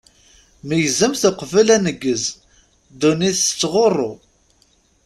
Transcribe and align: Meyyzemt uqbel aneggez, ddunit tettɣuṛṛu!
Meyyzemt 0.67 1.21
uqbel 1.29 1.67
aneggez, 1.75 2.23
ddunit 2.93 3.35
tettɣuṛṛu! 3.39 4.11